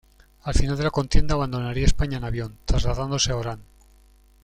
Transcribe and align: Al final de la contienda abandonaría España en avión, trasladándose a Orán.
Al 0.41 0.55
final 0.55 0.77
de 0.77 0.83
la 0.85 0.89
contienda 0.89 1.35
abandonaría 1.35 1.85
España 1.85 2.17
en 2.17 2.23
avión, 2.23 2.57
trasladándose 2.65 3.31
a 3.33 3.37
Orán. 3.37 3.59